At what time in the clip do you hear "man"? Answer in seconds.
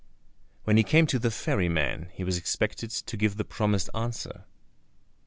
1.69-2.09